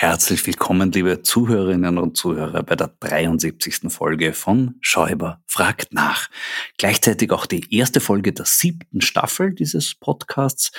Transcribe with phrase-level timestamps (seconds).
[0.00, 3.92] Herzlich willkommen, liebe Zuhörerinnen und Zuhörer, bei der 73.
[3.92, 6.30] Folge von Schäuber fragt nach.
[6.78, 10.72] Gleichzeitig auch die erste Folge der siebten Staffel dieses Podcasts,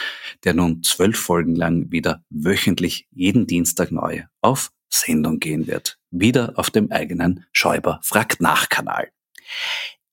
[0.44, 6.00] der nun zwölf Folgen lang wieder wöchentlich jeden Dienstag neu auf Sendung gehen wird.
[6.10, 9.10] Wieder auf dem eigenen Schäuber fragt nach Kanal.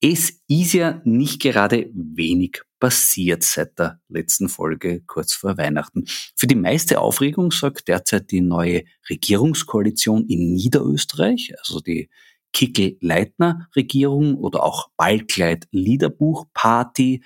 [0.01, 6.05] Es ist ja nicht gerade wenig passiert seit der letzten Folge kurz vor Weihnachten.
[6.37, 12.09] Für die meiste Aufregung sorgt derzeit die neue Regierungskoalition in Niederösterreich, also die
[12.53, 17.25] Kickel-Leitner-Regierung oder auch Ballkleid-Liederbuch-Party,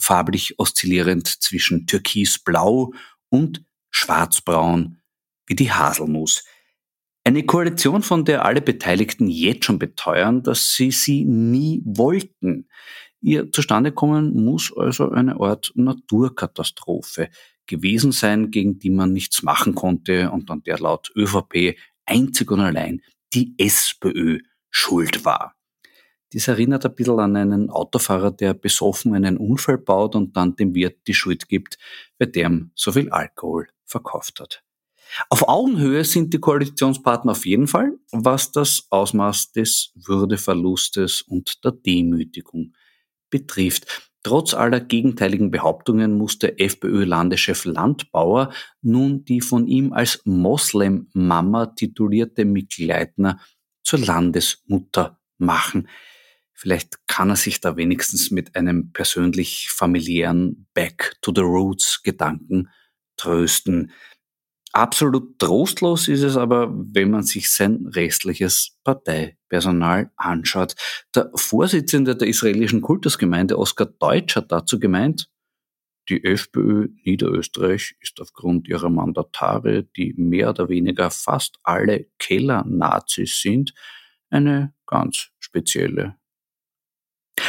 [0.00, 2.94] farblich oszillierend zwischen türkisblau
[3.28, 5.02] und schwarzbraun
[5.46, 6.42] wie die Haselnuss.
[7.28, 12.70] Eine Koalition, von der alle Beteiligten jetzt schon beteuern, dass sie sie nie wollten.
[13.20, 17.28] Ihr Zustandekommen muss also eine Art Naturkatastrophe
[17.66, 22.60] gewesen sein, gegen die man nichts machen konnte und an der laut ÖVP einzig und
[22.60, 23.02] allein
[23.34, 24.38] die SPÖ
[24.70, 25.54] schuld war.
[26.32, 30.74] Dies erinnert ein bisschen an einen Autofahrer, der besoffen einen Unfall baut und dann dem
[30.74, 31.76] Wirt die Schuld gibt,
[32.16, 34.64] bei dem so viel Alkohol verkauft hat.
[35.30, 41.72] Auf Augenhöhe sind die Koalitionspartner auf jeden Fall, was das Ausmaß des Würdeverlustes und der
[41.72, 42.74] Demütigung
[43.30, 44.10] betrifft.
[44.22, 48.52] Trotz aller gegenteiligen Behauptungen musste FPÖ-Landeschef Landbauer
[48.82, 53.40] nun die von ihm als Moslem-Mama titulierte Mikleitner
[53.82, 55.88] zur Landesmutter machen.
[56.52, 62.68] Vielleicht kann er sich da wenigstens mit einem persönlich familiären Back to the Roots Gedanken
[63.16, 63.92] trösten.
[64.72, 70.74] Absolut trostlos ist es aber, wenn man sich sein restliches Parteipersonal anschaut.
[71.14, 75.30] Der Vorsitzende der israelischen Kultusgemeinde, Oskar Deutsch, hat dazu gemeint,
[76.08, 83.74] die FPÖ Niederösterreich ist aufgrund ihrer Mandatare, die mehr oder weniger fast alle Keller-Nazis sind,
[84.30, 86.16] eine ganz spezielle.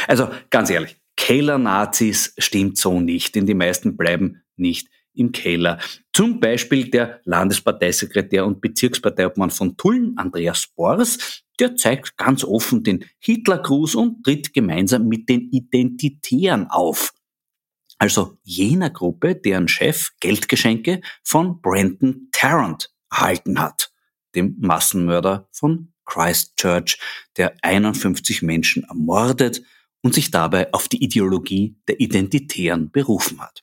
[0.06, 4.88] Also ganz ehrlich, Keller-Nazis stimmt so nicht, denn die meisten bleiben nicht
[5.20, 5.78] im Keller.
[6.12, 13.04] Zum Beispiel der Landesparteisekretär und Bezirksparteiobmann von Tulln, Andreas Bors, der zeigt ganz offen den
[13.18, 17.12] Hitlergruß und tritt gemeinsam mit den Identitären auf.
[17.98, 23.92] Also jener Gruppe, deren Chef Geldgeschenke von Brandon Tarrant erhalten hat,
[24.34, 26.98] dem Massenmörder von Christchurch,
[27.36, 29.62] der 51 Menschen ermordet
[30.00, 33.62] und sich dabei auf die Ideologie der Identitären berufen hat.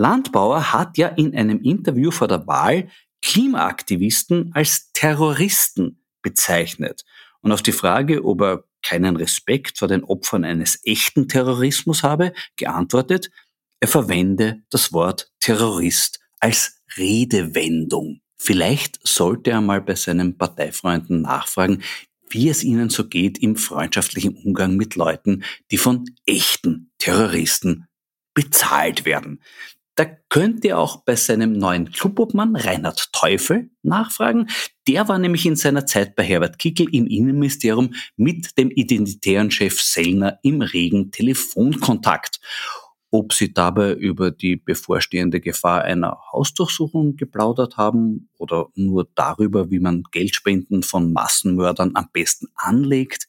[0.00, 2.88] Landbauer hat ja in einem Interview vor der Wahl
[3.20, 7.04] Klimaaktivisten als Terroristen bezeichnet.
[7.42, 12.32] Und auf die Frage, ob er keinen Respekt vor den Opfern eines echten Terrorismus habe,
[12.56, 13.30] geantwortet,
[13.78, 18.22] er verwende das Wort Terrorist als Redewendung.
[18.38, 21.82] Vielleicht sollte er mal bei seinen Parteifreunden nachfragen,
[22.30, 27.86] wie es ihnen so geht im freundschaftlichen Umgang mit Leuten, die von echten Terroristen
[28.32, 29.42] bezahlt werden.
[29.96, 34.48] Da könnt ihr auch bei seinem neuen Clubobmann Reinhard Teufel nachfragen.
[34.88, 39.80] Der war nämlich in seiner Zeit bei Herbert Kickel im Innenministerium mit dem identitären Chef
[39.80, 42.40] Sellner im regen Telefonkontakt.
[43.12, 49.80] Ob sie dabei über die bevorstehende Gefahr einer Hausdurchsuchung geplaudert haben oder nur darüber, wie
[49.80, 53.26] man Geldspenden von Massenmördern am besten anlegt,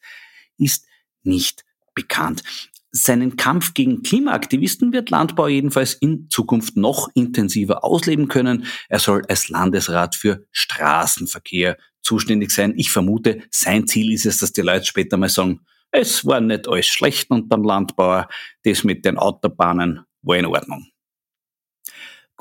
[0.57, 0.85] ist
[1.23, 1.65] nicht
[1.95, 2.43] bekannt.
[2.93, 8.65] Seinen Kampf gegen Klimaaktivisten wird Landbau jedenfalls in Zukunft noch intensiver ausleben können.
[8.89, 12.73] Er soll als Landesrat für Straßenverkehr zuständig sein.
[12.75, 15.61] Ich vermute, sein Ziel ist es, dass die Leute später mal sagen,
[15.91, 18.27] es war nicht alles schlecht unterm Landbauer,
[18.63, 20.90] das mit den Autobahnen war in Ordnung.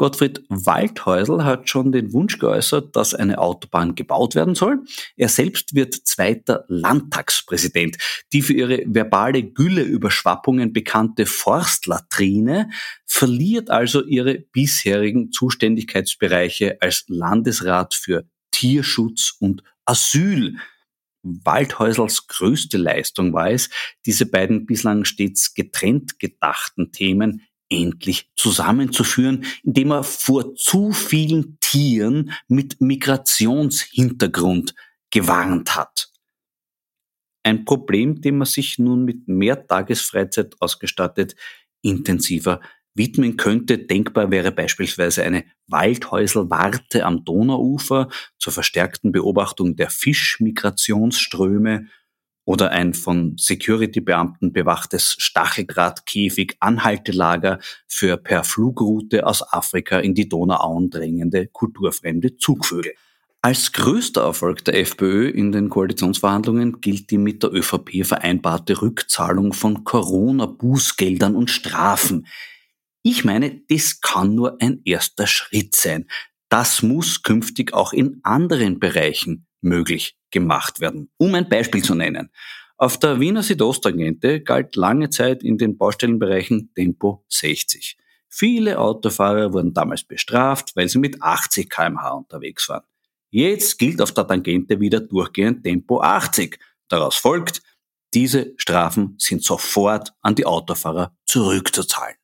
[0.00, 4.82] Gottfried Waldhäusl hat schon den Wunsch geäußert, dass eine Autobahn gebaut werden soll.
[5.14, 7.98] Er selbst wird zweiter Landtagspräsident.
[8.32, 12.70] Die für ihre verbale Gülleüberschwappungen bekannte Forstlatrine
[13.04, 20.56] verliert also ihre bisherigen Zuständigkeitsbereiche als Landesrat für Tierschutz und Asyl.
[21.22, 23.68] Waldhäusls größte Leistung war es,
[24.06, 32.32] diese beiden bislang stets getrennt gedachten Themen endlich zusammenzuführen, indem er vor zu vielen Tieren
[32.48, 34.74] mit Migrationshintergrund
[35.10, 36.10] gewarnt hat.
[37.42, 41.36] Ein Problem, dem man sich nun mit mehr Tagesfreizeit ausgestattet
[41.82, 42.60] intensiver
[42.94, 43.78] widmen könnte.
[43.78, 48.08] Denkbar wäre beispielsweise eine Waldhäuselwarte am Donauufer
[48.38, 51.86] zur verstärkten Beobachtung der Fischmigrationsströme
[52.50, 61.46] oder ein von Security-Beamten bewachtes Stacheldrahtkäfig-Anhaltelager für per Flugroute aus Afrika in die Donauauen drängende
[61.46, 62.94] kulturfremde Zugvögel.
[63.40, 69.52] Als größter Erfolg der FPÖ in den Koalitionsverhandlungen gilt die mit der ÖVP vereinbarte Rückzahlung
[69.52, 72.26] von Corona-Bußgeldern und Strafen.
[73.04, 76.06] Ich meine, das kann nur ein erster Schritt sein.
[76.50, 81.10] Das muss künftig auch in anderen Bereichen möglich gemacht werden.
[81.16, 82.30] Um ein Beispiel zu nennen.
[82.76, 87.96] Auf der Wiener Südosttangente galt lange Zeit in den Baustellenbereichen Tempo 60.
[88.28, 92.84] Viele Autofahrer wurden damals bestraft, weil sie mit 80 kmh unterwegs waren.
[93.30, 96.58] Jetzt gilt auf der Tangente wieder durchgehend Tempo 80.
[96.88, 97.62] Daraus folgt,
[98.12, 102.16] diese Strafen sind sofort an die Autofahrer zurückzuzahlen.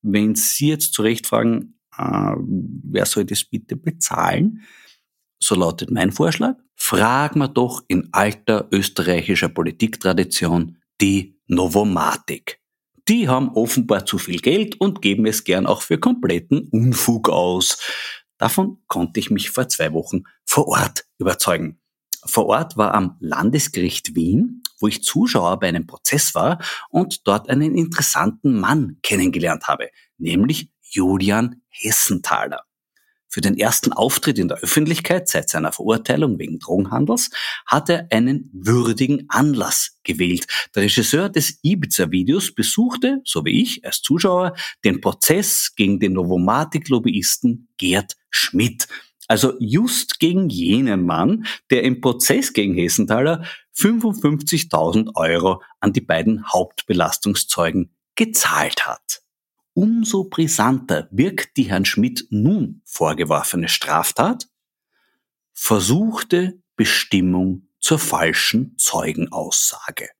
[0.00, 4.62] Wenn Sie jetzt zu Recht fragen, äh, wer soll das bitte bezahlen?
[5.38, 6.54] So lautet mein Vorschlag.
[6.74, 12.60] Frag mal doch in alter österreichischer Politiktradition die Novomatik.
[13.08, 17.78] Die haben offenbar zu viel Geld und geben es gern auch für kompletten Unfug aus.
[18.38, 21.78] Davon konnte ich mich vor zwei Wochen vor Ort überzeugen.
[22.26, 26.58] Vor Ort war am Landesgericht Wien, wo ich Zuschauer bei einem Prozess war
[26.88, 32.62] und dort einen interessanten Mann kennengelernt habe, nämlich Julian Hessenthaler.
[33.26, 37.30] Für den ersten Auftritt in der Öffentlichkeit seit seiner Verurteilung wegen Drogenhandels
[37.66, 40.46] hat er einen würdigen Anlass gewählt.
[40.72, 44.54] Der Regisseur des Ibiza-Videos besuchte, so wie ich als Zuschauer,
[44.84, 48.86] den Prozess gegen den Novomatic-Lobbyisten Gerd Schmidt.
[49.26, 53.44] Also just gegen jenen Mann, der im Prozess gegen Hessenthaler
[53.76, 59.23] 55.000 Euro an die beiden Hauptbelastungszeugen gezahlt hat.
[59.76, 64.48] Umso brisanter wirkt die Herrn Schmidt nun vorgeworfene Straftat
[65.52, 70.10] versuchte Bestimmung zur falschen Zeugenaussage.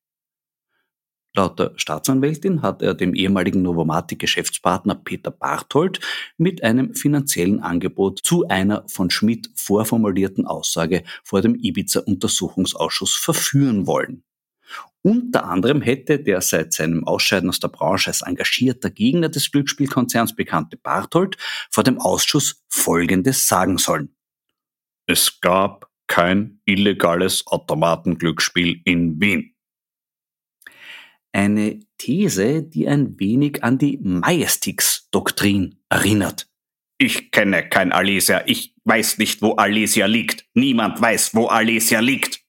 [1.37, 6.01] Laut der Staatsanwältin hat er dem ehemaligen Novomatic-Geschäftspartner Peter Barthold
[6.37, 14.25] mit einem finanziellen Angebot zu einer von Schmidt vorformulierten Aussage vor dem Ibiza-Untersuchungsausschuss verführen wollen.
[15.07, 20.35] Unter anderem hätte der seit seinem Ausscheiden aus der Branche als engagierter Gegner des Glücksspielkonzerns
[20.35, 21.37] bekannte Barthold
[21.71, 24.17] vor dem Ausschuss Folgendes sagen sollen.
[25.07, 29.55] Es gab kein illegales Automatenglücksspiel in Wien.
[31.33, 36.49] Eine These, die ein wenig an die Majestix-Doktrin erinnert.
[36.97, 40.47] Ich kenne kein Alesia, ich weiß nicht, wo Alesia liegt.
[40.55, 42.44] Niemand weiß, wo Alesia liegt.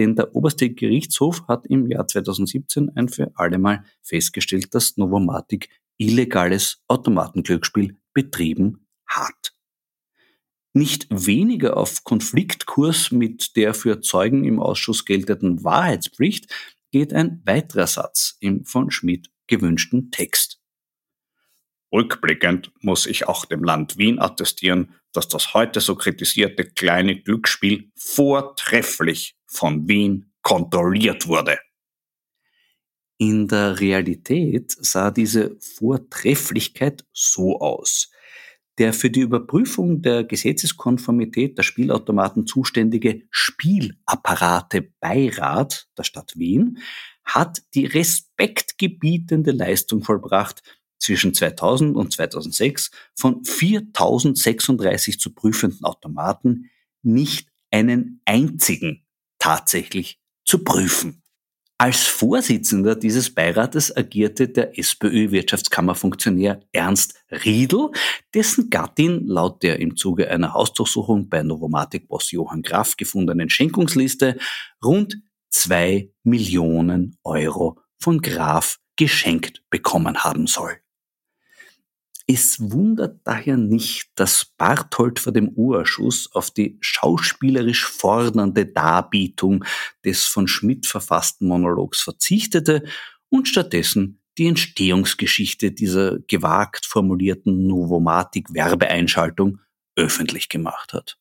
[0.00, 6.82] Denn der oberste Gerichtshof hat im Jahr 2017 ein für allemal festgestellt, dass Novomatic illegales
[6.88, 9.52] Automatenglücksspiel betrieben hat.
[10.72, 16.50] Nicht weniger auf Konfliktkurs mit der für Zeugen im Ausschuss geltenden Wahrheitspflicht
[16.90, 20.62] geht ein weiterer Satz im von Schmidt gewünschten Text.
[21.92, 27.90] Rückblickend muss ich auch dem Land Wien attestieren, dass das heute so kritisierte kleine Glücksspiel
[27.96, 31.58] vortrefflich von Wien kontrolliert wurde.
[33.18, 38.10] In der Realität sah diese Vortrefflichkeit so aus.
[38.78, 46.78] Der für die Überprüfung der Gesetzeskonformität der Spielautomaten zuständige Spielapparate Beirat der Stadt Wien
[47.24, 50.62] hat die respektgebietende Leistung vollbracht,
[51.00, 56.70] zwischen 2000 und 2006 von 4036 zu prüfenden Automaten
[57.02, 59.04] nicht einen einzigen
[59.38, 61.22] tatsächlich zu prüfen.
[61.78, 67.90] Als Vorsitzender dieses Beirates agierte der SPÖ-Wirtschaftskammerfunktionär Ernst Riedl,
[68.34, 74.36] dessen Gattin laut der im Zuge einer Hausdurchsuchung bei Novomatic-Boss Johann Graf gefundenen Schenkungsliste
[74.84, 80.82] rund zwei Millionen Euro von Graf geschenkt bekommen haben soll.
[82.32, 89.64] Es wundert daher nicht, dass Barthold vor dem Urschuss auf die schauspielerisch fordernde Darbietung
[90.04, 92.84] des von Schmidt verfassten Monologs verzichtete
[93.30, 99.58] und stattdessen die Entstehungsgeschichte dieser gewagt formulierten Novomatic-Werbeeinschaltung
[99.96, 101.18] öffentlich gemacht hat.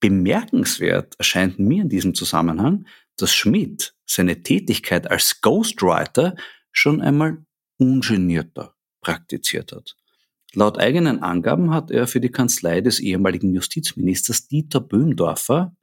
[0.00, 6.34] Bemerkenswert erscheint mir in diesem Zusammenhang, dass Schmidt seine Tätigkeit als Ghostwriter
[6.72, 7.46] schon einmal
[7.78, 9.96] ungenierter praktiziert hat.
[10.54, 15.76] Laut eigenen Angaben hat er für die Kanzlei des ehemaligen Justizministers Dieter Böhmdorfer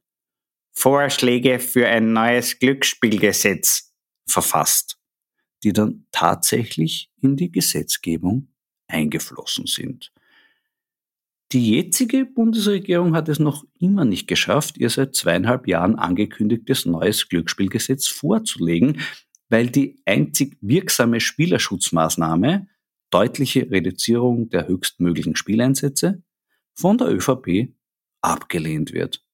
[0.72, 3.92] Vorschläge für ein neues Glücksspielgesetz
[4.26, 4.98] verfasst,
[5.62, 8.48] die dann tatsächlich in die Gesetzgebung
[8.88, 10.12] eingeflossen sind.
[11.52, 17.28] Die jetzige Bundesregierung hat es noch immer nicht geschafft, ihr seit zweieinhalb Jahren angekündigtes neues
[17.28, 19.02] Glücksspielgesetz vorzulegen,
[19.50, 22.68] weil die einzig wirksame Spielerschutzmaßnahme
[23.12, 26.22] deutliche Reduzierung der höchstmöglichen Spieleinsätze
[26.74, 27.74] von der ÖVP
[28.20, 29.24] abgelehnt wird.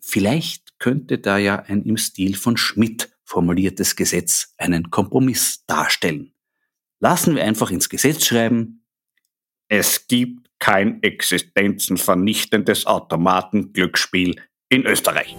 [0.00, 6.34] Vielleicht könnte da ja ein im Stil von Schmidt formuliertes Gesetz einen Kompromiss darstellen.
[6.98, 8.84] Lassen wir einfach ins Gesetz schreiben,
[9.68, 15.36] es gibt kein existenzenvernichtendes Automatenglücksspiel in Österreich.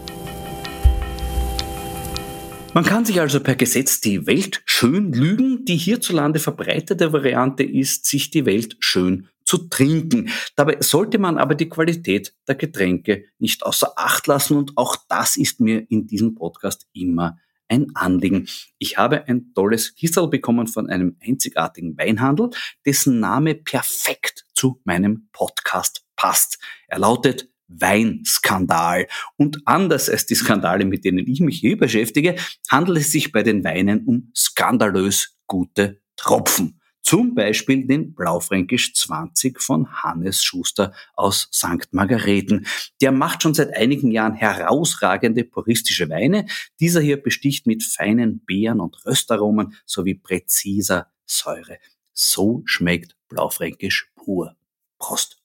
[2.74, 5.64] Man kann sich also per Gesetz die Welt schön lügen.
[5.64, 10.30] Die hierzulande verbreitete Variante ist, sich die Welt schön zu trinken.
[10.56, 15.38] Dabei sollte man aber die Qualität der Getränke nicht außer Acht lassen und auch das
[15.38, 17.38] ist mir in diesem Podcast immer
[17.68, 18.48] ein Anliegen.
[18.80, 22.50] Ich habe ein tolles Kistel bekommen von einem einzigartigen Weinhandel,
[22.88, 26.58] dessen Name perfekt zu meinem Podcast passt.
[26.88, 29.08] Er lautet Weinskandal.
[29.38, 32.36] Und anders als die Skandale, mit denen ich mich hier beschäftige,
[32.70, 36.80] handelt es sich bei den Weinen um skandalös gute Tropfen.
[37.04, 41.92] Zum Beispiel den Blaufränkisch 20 von Hannes Schuster aus St.
[41.92, 42.66] Margareten.
[43.02, 46.46] Der macht schon seit einigen Jahren herausragende puristische Weine.
[46.80, 51.78] Dieser hier besticht mit feinen Beeren und Röstaromen sowie präziser Säure.
[52.14, 54.56] So schmeckt Blaufränkisch pur.
[54.98, 55.43] Prost!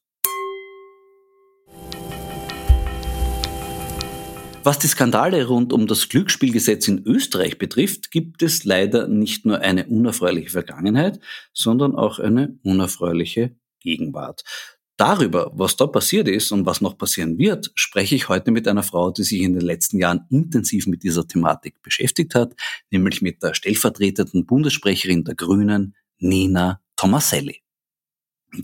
[4.69, 9.61] Was die Skandale rund um das Glücksspielgesetz in Österreich betrifft, gibt es leider nicht nur
[9.63, 11.21] eine unerfreuliche Vergangenheit,
[11.55, 14.43] sondern auch eine unerfreuliche Gegenwart.
[14.99, 18.83] Darüber, was da passiert ist und was noch passieren wird, spreche ich heute mit einer
[18.83, 22.53] Frau, die sich in den letzten Jahren intensiv mit dieser Thematik beschäftigt hat,
[22.91, 27.63] nämlich mit der stellvertretenden Bundessprecherin der Grünen, Nina Tomaselli.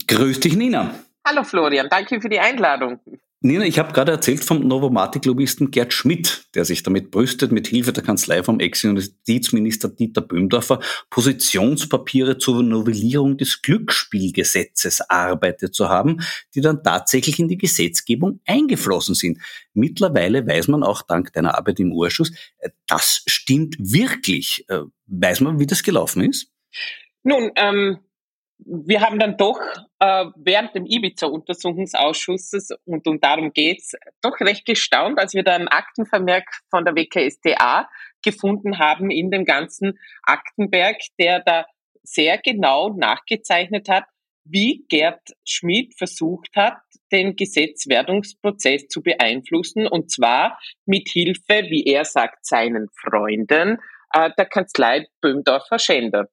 [0.05, 0.99] Grüß dich, Nina.
[1.25, 2.99] Hallo Florian, danke für die Einladung.
[3.45, 7.93] Nina, ich habe gerade erzählt vom Novomatic-Lobbyisten Gerd Schmidt, der sich damit brüstet, mit Hilfe
[7.93, 10.79] der Kanzlei vom Ex-Justizminister Dieter Böhmdorfer
[11.11, 16.21] Positionspapiere zur Novellierung des Glücksspielgesetzes arbeitet zu haben,
[16.55, 19.37] die dann tatsächlich in die Gesetzgebung eingeflossen sind.
[19.75, 24.65] Mittlerweile weiß man auch dank deiner Arbeit im Urschuss, äh, das stimmt wirklich.
[24.69, 26.47] Äh, weiß man, wie das gelaufen ist?
[27.21, 27.99] Nun, ähm,
[28.57, 29.59] wir haben dann doch
[29.99, 35.67] äh, während dem Ibiza-Untersuchungsausschusses, und um darum geht's, doch recht gestaunt, als wir da einen
[35.67, 37.89] Aktenvermerk von der WKStA
[38.23, 41.65] gefunden haben in dem ganzen Aktenberg, der da
[42.03, 44.05] sehr genau nachgezeichnet hat,
[44.45, 46.77] wie Gerd Schmidt versucht hat,
[47.11, 53.79] den Gesetzwerdungsprozess zu beeinflussen, und zwar mit Hilfe, wie er sagt, seinen Freunden,
[54.13, 56.29] äh, der Kanzlei Böhmdorfer Schänder.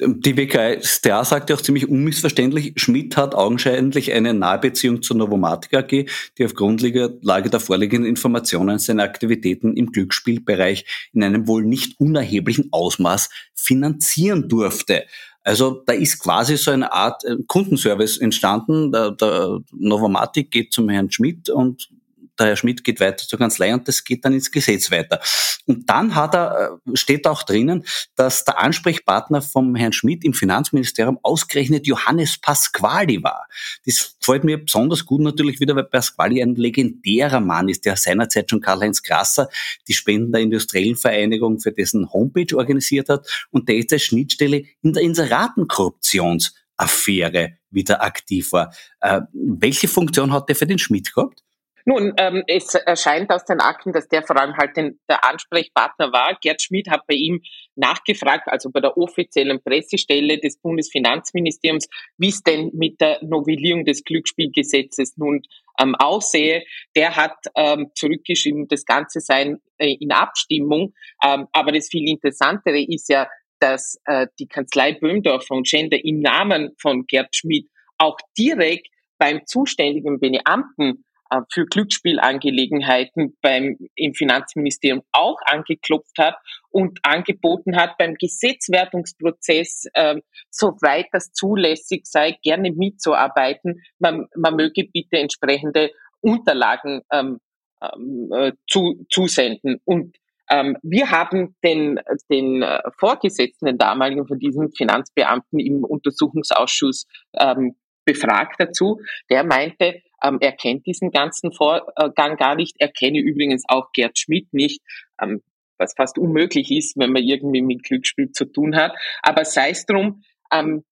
[0.00, 6.10] Die WKStA sagt ja auch ziemlich unmissverständlich, Schmidt hat augenscheinlich eine Nahbeziehung zur Novomatic AG,
[6.36, 12.70] die auf Grundlage der vorliegenden Informationen seine Aktivitäten im Glücksspielbereich in einem wohl nicht unerheblichen
[12.72, 15.04] Ausmaß finanzieren durfte.
[15.44, 18.90] Also da ist quasi so eine Art äh, Kundenservice entstanden.
[18.90, 21.88] Der, der Novomatic geht zum Herrn Schmidt und
[22.38, 25.20] der Herr Schmidt geht weiter zur Kanzlei und das geht dann ins Gesetz weiter.
[25.66, 27.84] Und dann hat er, äh, steht auch drinnen,
[28.16, 33.46] dass der Ansprechpartner vom Herrn Schmidt im Finanzministerium ausgerechnet Johannes Pasquali war.
[33.86, 38.50] Das gefällt mir besonders gut natürlich wieder, weil Pasquali ein legendärer Mann ist, der seinerzeit
[38.50, 39.48] schon Karl-Heinz Grasser,
[39.88, 44.64] die Spenden der Industriellen Vereinigung für dessen Homepage organisiert hat und der jetzt als Schnittstelle
[44.82, 48.74] in der Inseratenkorruptionsaffäre wieder aktiv war.
[49.00, 51.44] Äh, welche Funktion hat der für den Schmidt gehabt?
[51.86, 56.12] Nun, ähm, es erscheint aus den Akten, dass der vor allem halt den, der Ansprechpartner
[56.12, 56.38] war.
[56.40, 57.42] Gerd Schmidt hat bei ihm
[57.74, 64.02] nachgefragt, also bei der offiziellen Pressestelle des Bundesfinanzministeriums, wie es denn mit der Novellierung des
[64.02, 65.42] Glücksspielgesetzes nun
[65.78, 66.64] ähm, aussehe.
[66.96, 70.94] Der hat ähm, zurückgeschrieben, das Ganze sei äh, in Abstimmung.
[71.22, 73.28] Ähm, aber das viel Interessantere ist ja,
[73.60, 78.88] dass äh, die Kanzlei Böhmdorfer und Schender im Namen von Gerd Schmidt auch direkt
[79.18, 81.04] beim zuständigen Beamten
[81.52, 86.36] für Glücksspielangelegenheiten beim, im Finanzministerium auch angeklopft hat
[86.70, 90.16] und angeboten hat, beim Gesetzwertungsprozess, äh,
[90.50, 93.82] soweit das zulässig sei, gerne mitzuarbeiten.
[93.98, 97.38] Man, man möge bitte entsprechende Unterlagen ähm,
[97.80, 99.80] ähm äh, zu, zusenden.
[99.84, 100.16] Und
[100.50, 102.00] ähm, wir haben den,
[102.30, 107.06] den äh, Vorgesetzten, den damaligen von diesem Finanzbeamten im Untersuchungsausschuss
[107.38, 109.00] ähm, befragt dazu.
[109.30, 112.76] Der meinte, ähm, er kennt diesen ganzen Vorgang gar nicht.
[112.78, 114.80] Er kenne übrigens auch Gerd Schmidt nicht,
[115.20, 115.42] ähm,
[115.78, 118.92] was fast unmöglich ist, wenn man irgendwie mit Glücksspiel zu tun hat.
[119.22, 120.84] Aber sei es drum, ähm,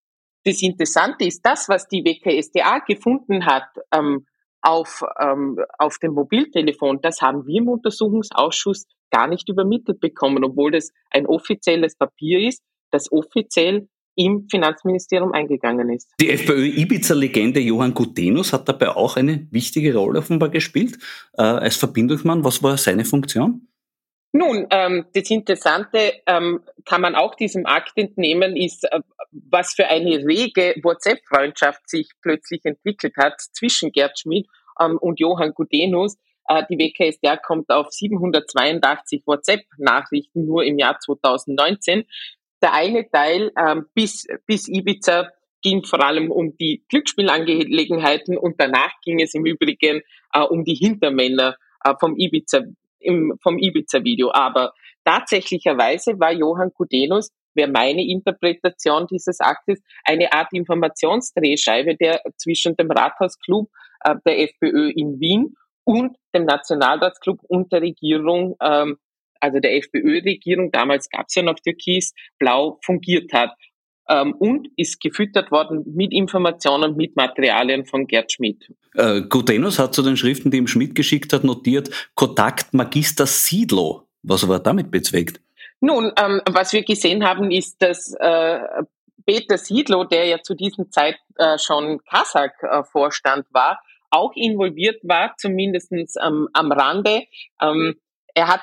[0.45, 4.27] das Interessante ist, das, was die WKSDA gefunden hat ähm,
[4.61, 10.73] auf, ähm, auf dem Mobiltelefon, das haben wir im Untersuchungsausschuss gar nicht übermittelt bekommen, obwohl
[10.73, 16.11] das ein offizielles Papier ist, das offiziell im Finanzministerium eingegangen ist.
[16.21, 20.99] Die FPÖ-Ibiza-Legende Johann Gutenus hat dabei auch eine wichtige Rolle offenbar gespielt
[21.39, 22.45] äh, als Verbindungsmann.
[22.45, 23.69] Was war seine Funktion?
[24.35, 29.89] Nun, ähm, das Interessante ähm, kann man auch diesem Akt entnehmen, ist, äh, was für
[29.89, 34.47] eine rege WhatsApp-Freundschaft sich plötzlich entwickelt hat zwischen Gerd Schmidt
[34.81, 36.17] ähm, und Johann Gudenus.
[36.49, 42.05] Äh, die WKSDR kommt auf 782 WhatsApp-Nachrichten nur im Jahr 2019.
[42.63, 45.29] Der eine Teil ähm, bis, bis Ibiza
[45.63, 50.75] ging vor allem um die Glücksspielangelegenheiten und danach ging es im Übrigen äh, um die
[50.75, 52.61] Hintermänner äh, vom Ibiza
[53.01, 54.31] im, vom Ibiza-Video.
[54.33, 54.73] Aber
[55.05, 62.91] tatsächlicherweise war Johann Kudenus, wäre meine Interpretation dieses Aktes, eine Art Informationsdrehscheibe, der zwischen dem
[62.91, 63.69] Rathausclub
[64.05, 68.99] äh, der FPÖ in Wien und dem Nationalratsclub und der Regierung ähm,
[69.43, 73.51] also der FPÖ-Regierung, damals gab es ja noch Türkis, blau fungiert hat.
[74.09, 78.69] Ähm, und ist gefüttert worden mit Informationen, mit Materialien von Gerd Schmidt.
[78.95, 84.09] Äh, Gutenus hat zu den Schriften, die ihm Schmidt geschickt hat, notiert, Kontakt Magister Siedlo.
[84.25, 85.41] Was war damit bezweckt?
[85.81, 88.59] Nun, ähm, was wir gesehen haben, ist, dass äh,
[89.25, 95.93] Peter Siedlo, der ja zu diesem Zeit äh, schon Kasach-Vorstand war, auch involviert war, zumindest
[95.93, 97.23] ähm, am Rande.
[97.61, 97.95] Ähm,
[98.35, 98.63] er hat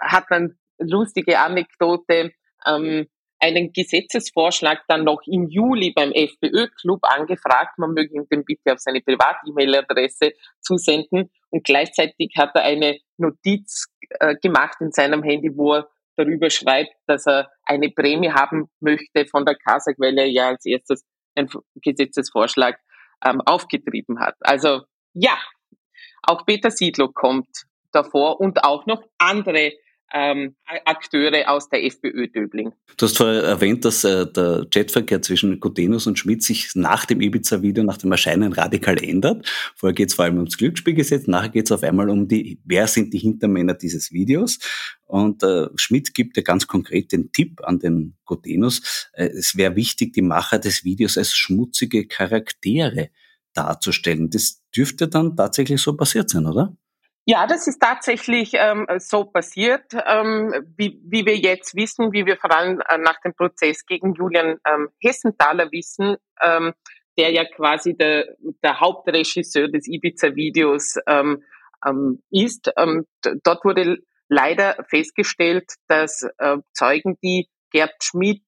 [0.00, 2.32] hat man lustige Anekdote,
[2.66, 3.06] ähm,
[3.40, 7.78] einen Gesetzesvorschlag dann noch im Juli beim FPÖ-Club angefragt.
[7.78, 11.30] Man möge ihm den bitte auf seine Privat-E-Mail-Adresse zusenden.
[11.50, 13.86] Und gleichzeitig hat er eine Notiz
[14.20, 19.26] äh, gemacht in seinem Handy, wo er darüber schreibt, dass er eine Prämie haben möchte
[19.26, 21.04] von der Kasach, weil er ja als erstes
[21.36, 22.78] einen Gesetzesvorschlag
[23.24, 24.34] ähm, aufgetrieben hat.
[24.40, 24.82] Also
[25.12, 25.38] ja,
[26.22, 29.72] auch Peter Siedlow kommt davor und auch noch andere
[30.12, 32.72] ähm, Akteure aus der FPÖ Döbling.
[32.96, 37.20] Du hast vorher erwähnt, dass äh, der Chatverkehr zwischen Gutenus und Schmidt sich nach dem
[37.20, 39.46] Ibiza-Video, nach dem Erscheinen radikal ändert.
[39.76, 42.86] Vorher geht es vor allem ums Glücksspielgesetz, nachher geht es auf einmal um die, wer
[42.86, 44.58] sind die Hintermänner dieses Videos.
[45.04, 49.76] Und äh, Schmidt gibt ja ganz konkret den Tipp an den Gutenus, äh, es wäre
[49.76, 53.10] wichtig, die Macher des Videos als schmutzige Charaktere
[53.54, 54.30] darzustellen.
[54.30, 56.76] Das dürfte dann tatsächlich so passiert sein, oder?
[57.30, 62.38] Ja, das ist tatsächlich ähm, so passiert, ähm, wie, wie wir jetzt wissen, wie wir
[62.38, 66.16] vor allem äh, nach dem Prozess gegen Julian ähm, Hessenthaler wissen.
[66.42, 66.72] Ähm,
[67.18, 71.42] der ja quasi der, der Hauptregisseur des Ibiza-Videos ähm,
[71.86, 72.72] ähm, ist.
[72.78, 73.06] Ähm,
[73.42, 78.42] dort wurde leider festgestellt, dass äh, Zeugen, die Gerd Schmidt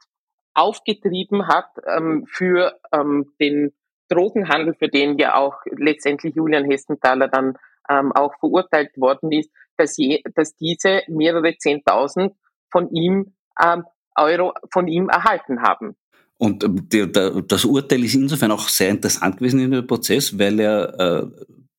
[0.55, 3.75] aufgetrieben hat ähm, für ähm, den
[4.09, 9.97] Drogenhandel, für den ja auch letztendlich Julian Hessenthaler dann ähm, auch verurteilt worden ist, dass,
[9.97, 12.35] je, dass diese mehrere Zehntausend
[12.71, 13.85] von ihm ähm,
[14.17, 15.97] Euro von ihm erhalten haben.
[16.37, 20.39] Und ähm, der, der, das Urteil ist insofern auch sehr interessant gewesen in dem Prozess,
[20.39, 21.27] weil er äh,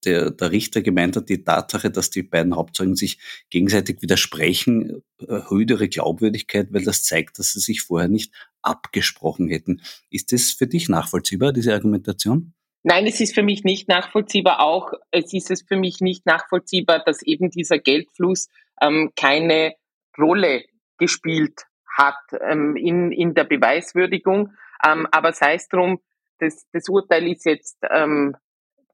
[0.06, 5.70] der, der Richter gemeint hat, die Tatsache, dass die beiden Hauptzeugen sich gegenseitig widersprechen, erhöht
[5.70, 9.82] ihre Glaubwürdigkeit, weil das zeigt, dass sie sich vorher nicht abgesprochen hätten.
[10.10, 12.54] Ist das für dich nachvollziehbar, diese Argumentation?
[12.84, 14.60] Nein, es ist für mich nicht nachvollziehbar.
[14.60, 18.50] Auch es ist es für mich nicht nachvollziehbar, dass eben dieser Geldfluss
[18.82, 19.76] ähm, keine
[20.18, 20.66] Rolle
[20.98, 21.66] gespielt
[21.96, 24.54] hat ähm, in, in der Beweiswürdigung.
[24.84, 26.00] Ähm, aber sei es drum,
[26.40, 28.36] das, das Urteil ist jetzt ähm,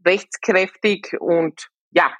[0.05, 2.11] rechtskräftig und ja,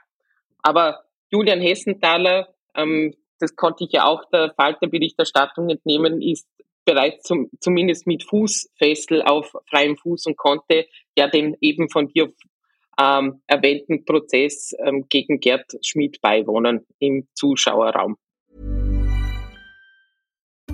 [0.62, 6.48] aber Julian Hessenthaler, ähm, das konnte ich ja auch der Falterberichterstattung entnehmen, ist
[6.88, 12.34] bereits zum, zumindest mit Fußfessel auf freiem Fuß und konnte ja dem eben von dir
[13.00, 18.16] ähm, erwähnten Prozess ähm, gegen Gerd Schmidt beiwohnen im Zuschauerraum.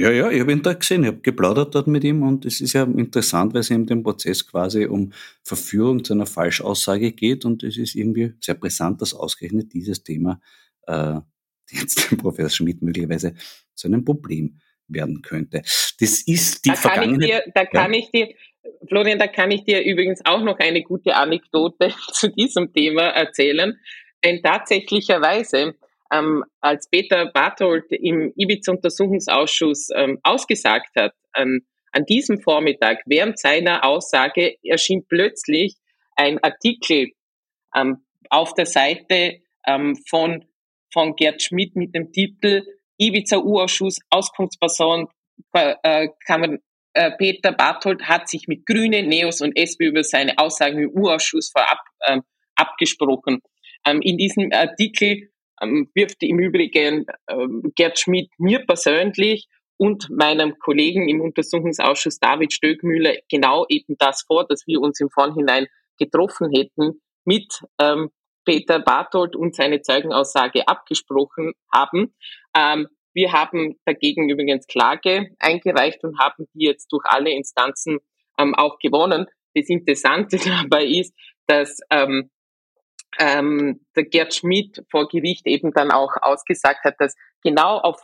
[0.00, 2.62] Ja, ja, ich habe ihn da gesehen, ich habe geplaudert dort mit ihm und es
[2.62, 5.12] ist ja interessant, weil es in dem Prozess quasi um
[5.44, 10.40] Verführung zu einer Falschaussage geht und es ist irgendwie sehr brisant, dass ausgerechnet dieses Thema
[10.86, 11.16] äh,
[11.70, 13.34] jetzt dem Professor Schmidt möglicherweise
[13.74, 14.58] zu einem Problem
[14.88, 15.58] werden könnte.
[15.58, 17.20] Das ist die da Vergangenheit.
[17.20, 17.98] Kann ich dir, da kann ja.
[17.98, 18.34] ich dir,
[18.88, 23.78] Florian, da kann ich dir übrigens auch noch eine gute Anekdote zu diesem Thema erzählen.
[24.24, 25.74] Denn tatsächlicherweise
[26.12, 33.84] ähm, als Peter Barthold im Ibiza-Untersuchungsausschuss ähm, ausgesagt hat, ähm, an diesem Vormittag während seiner
[33.84, 35.74] Aussage erschien plötzlich
[36.16, 37.10] ein Artikel
[37.74, 40.44] ähm, auf der Seite ähm, von,
[40.92, 42.64] von Gerd Schmidt mit dem Titel
[42.98, 45.08] Ibiza-U-Ausschuss, Auskunftsperson,
[45.52, 46.58] äh, Kammern,
[46.92, 51.50] äh, Peter Barthold hat sich mit Grüne, Neos und SP über seine Aussagen im U-Ausschuss
[51.50, 52.22] vorab ähm,
[52.56, 53.40] abgesprochen.
[53.86, 55.30] Ähm, in diesem Artikel
[55.94, 63.14] wirft im Übrigen ähm, Gerd Schmidt mir persönlich und meinem Kollegen im Untersuchungsausschuss David Stöckmüller
[63.30, 65.66] genau eben das vor, dass wir uns im Vorhinein
[65.98, 68.10] getroffen hätten, mit ähm,
[68.44, 72.14] Peter Barthold und seine Zeugenaussage abgesprochen haben.
[72.56, 77.98] Ähm, wir haben dagegen übrigens Klage eingereicht und haben die jetzt durch alle Instanzen
[78.38, 79.26] ähm, auch gewonnen.
[79.54, 81.14] Das Interessante dabei ist,
[81.46, 82.30] dass ähm,
[83.18, 88.02] ähm, der Gerd Schmidt vor Gericht eben dann auch ausgesagt hat, dass genau auf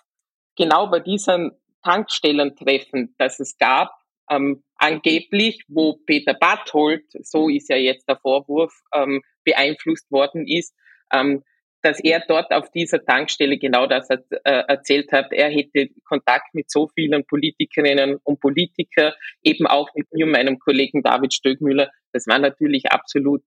[0.56, 3.92] genau bei diesen Tankstellentreffen, das es gab,
[4.30, 10.74] ähm, angeblich, wo Peter Barthold, so ist ja jetzt der Vorwurf, ähm, beeinflusst worden ist,
[11.12, 11.44] ähm,
[11.82, 15.32] dass er dort auf dieser Tankstelle genau das äh, erzählt hat.
[15.32, 19.12] Er hätte Kontakt mit so vielen Politikerinnen und Politikern,
[19.44, 21.90] eben auch mit mir meinem Kollegen David Stögmüller.
[22.12, 23.44] Das war natürlich absolut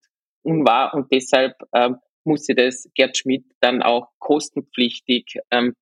[0.50, 5.74] unwahr und deshalb ähm, musste das Gerd Schmidt dann auch kostenpflichtig ähm,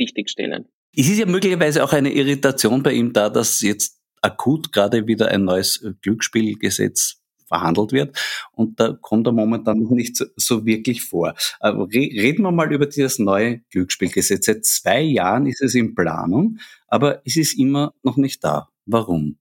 [0.00, 0.68] richtigstellen.
[0.94, 5.28] Es ist ja möglicherweise auch eine Irritation bei ihm da, dass jetzt akut gerade wieder
[5.28, 8.18] ein neues Glücksspielgesetz verhandelt wird
[8.52, 11.34] und da kommt er momentan noch nicht so, so wirklich vor.
[11.60, 14.46] Aber re reden wir mal über dieses neue Glücksspielgesetz.
[14.46, 18.68] Seit zwei Jahren ist es in Planung, aber es ist immer noch nicht da.
[18.86, 19.38] Warum?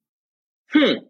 [0.67, 1.01] Hm.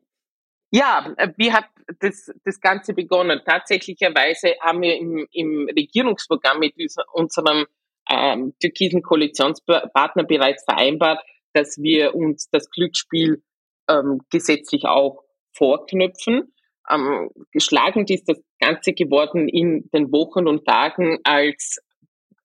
[0.71, 1.65] Ja, wie hat
[1.99, 3.41] das, das Ganze begonnen?
[3.45, 6.75] Tatsächlicherweise haben wir im, im Regierungsprogramm mit
[7.13, 7.65] unserem
[8.09, 11.19] ähm, türkisen Koalitionspartner bereits vereinbart,
[11.53, 13.43] dass wir uns das Glücksspiel
[13.89, 15.23] ähm, gesetzlich auch
[15.53, 16.53] vorknüpfen.
[16.89, 21.79] Ähm, geschlagend ist das Ganze geworden in den Wochen und Tagen, als,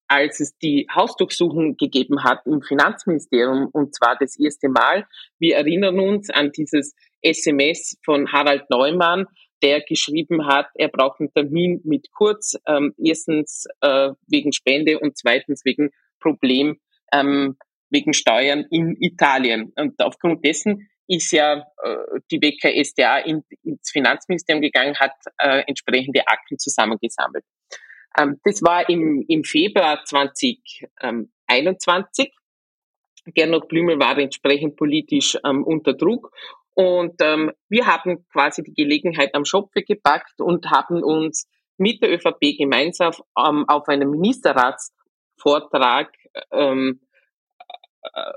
[0.08, 5.06] als es die Hausdurchsuchung gegeben hat im Finanzministerium, und zwar das erste Mal.
[5.38, 9.26] Wir erinnern uns an dieses SMS von Harald Neumann,
[9.62, 15.16] der geschrieben hat, er braucht einen Termin mit Kurz, ähm, erstens äh, wegen Spende und
[15.16, 16.78] zweitens wegen Problem
[17.12, 17.56] ähm,
[17.90, 19.72] wegen Steuern in Italien.
[19.76, 26.26] Und aufgrund dessen ist ja äh, die WKSDA in, ins Finanzministerium gegangen, hat äh, entsprechende
[26.26, 27.44] Akten zusammengesammelt.
[28.18, 32.32] Ähm, das war im, im Februar 2021.
[33.34, 36.30] Gernot Blümel war entsprechend politisch ähm, unter Druck
[36.76, 42.12] und ähm, wir haben quasi die Gelegenheit am Schopfe gepackt und haben uns mit der
[42.12, 46.12] ÖVP gemeinsam ähm, auf einem Ministerratsvortrag
[46.52, 47.00] ähm,
[48.14, 48.34] äh,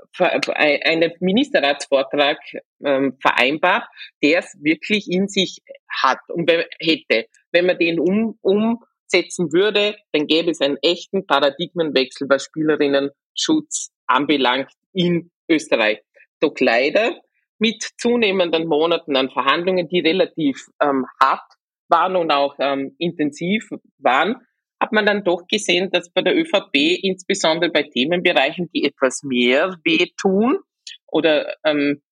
[0.88, 2.38] einen Ministerratsvortrag
[2.82, 3.84] ähm, vereinbart,
[4.22, 5.58] der es wirklich in sich
[6.02, 7.26] hat und hätte.
[7.52, 14.72] Wenn man den um, umsetzen würde, dann gäbe es einen echten Paradigmenwechsel, was Spielerinnenschutz anbelangt
[14.94, 16.00] in Österreich.
[16.40, 17.20] Doch leider
[17.60, 21.52] mit zunehmenden Monaten an Verhandlungen, die relativ ähm, hart
[21.88, 23.68] waren und auch ähm, intensiv
[23.98, 24.36] waren,
[24.80, 29.76] hat man dann doch gesehen, dass bei der ÖVP insbesondere bei Themenbereichen, die etwas mehr
[29.84, 30.58] wehtun
[31.06, 32.02] oder ähm,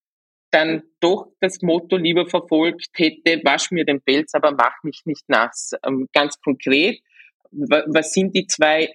[0.50, 5.28] dann doch das Motto lieber verfolgt hätte, wasch mir den Pelz, aber mach mich nicht
[5.28, 5.72] nass.
[5.84, 7.00] Ähm, ganz konkret,
[7.50, 8.92] was sind die zwei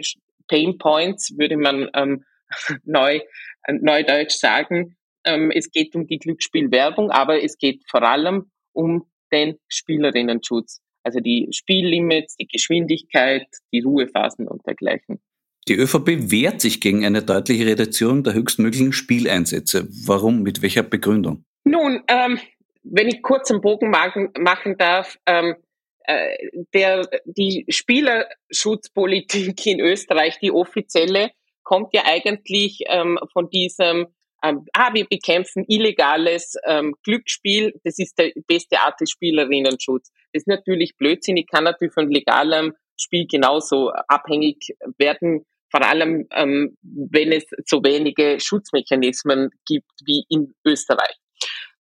[0.47, 2.25] Pain Points, würde man ähm,
[2.83, 3.21] neu,
[3.63, 4.97] äh, neudeutsch sagen.
[5.25, 10.81] Ähm, es geht um die Glücksspielwerbung, aber es geht vor allem um den Spielerinnenschutz.
[11.03, 15.19] Also die Spiellimits, die Geschwindigkeit, die Ruhephasen und dergleichen.
[15.67, 19.87] Die ÖVP wehrt sich gegen eine deutliche Reduzierung der höchstmöglichen Spieleinsätze.
[20.05, 20.43] Warum?
[20.43, 21.45] Mit welcher Begründung?
[21.63, 22.39] Nun, ähm,
[22.83, 25.55] wenn ich kurz einen Bogen machen, machen darf, ähm,
[26.05, 26.35] äh,
[26.73, 31.31] der, die Spielerschutzpolitik in Österreich, die offizielle,
[31.63, 34.07] kommt ja eigentlich ähm, von diesem
[34.43, 40.11] ähm, ah, wir bekämpfen illegales ähm, Glücksspiel, das ist der beste Art des Spielerinnenschutz.
[40.33, 46.27] Das ist natürlich Blödsinn, ich kann natürlich von legalem Spiel genauso abhängig werden, vor allem
[46.31, 51.15] ähm, wenn es so wenige Schutzmechanismen gibt wie in Österreich.